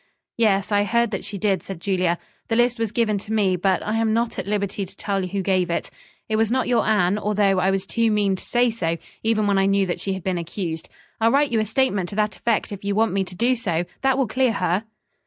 [0.35, 2.17] "Yes, I heard that she did," said Julia.
[2.47, 5.43] "The list was given to me, but I am not at liberty to tell who
[5.43, 5.91] gave it.
[6.27, 9.59] It was not your Anne, although I was too mean to say so, even when
[9.59, 10.89] I knew that she had been accused.
[11.19, 13.85] I'll write you a statement to that effect if you want me to do so.
[14.01, 14.85] That will clear her."